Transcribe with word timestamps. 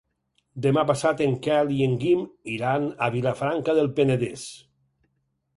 Demà 0.65 0.83
passat 0.91 1.21
en 1.25 1.35
Quel 1.49 1.69
i 1.75 1.77
en 1.89 1.93
Guim 2.05 2.25
iran 2.55 2.89
a 3.09 3.13
Vilafranca 3.17 3.79
del 3.81 3.93
Penedès. 4.01 4.51